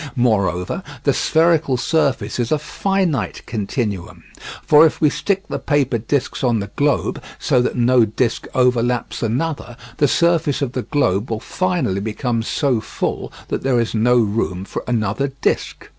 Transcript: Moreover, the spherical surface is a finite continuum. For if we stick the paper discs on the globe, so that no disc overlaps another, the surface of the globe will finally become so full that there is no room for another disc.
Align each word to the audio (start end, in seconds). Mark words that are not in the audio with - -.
Moreover, 0.15 0.81
the 1.03 1.13
spherical 1.13 1.77
surface 1.77 2.39
is 2.39 2.51
a 2.51 2.57
finite 2.57 3.45
continuum. 3.45 4.23
For 4.63 4.83
if 4.83 4.99
we 4.99 5.11
stick 5.11 5.47
the 5.47 5.59
paper 5.59 5.99
discs 5.99 6.43
on 6.43 6.59
the 6.59 6.71
globe, 6.75 7.21
so 7.37 7.61
that 7.61 7.75
no 7.75 8.05
disc 8.05 8.47
overlaps 8.55 9.21
another, 9.21 9.77
the 9.97 10.07
surface 10.07 10.63
of 10.63 10.71
the 10.71 10.81
globe 10.81 11.29
will 11.29 11.39
finally 11.39 12.01
become 12.01 12.41
so 12.41 12.81
full 12.81 13.31
that 13.49 13.61
there 13.61 13.79
is 13.79 13.93
no 13.93 14.17
room 14.17 14.65
for 14.65 14.83
another 14.87 15.33
disc. 15.43 15.87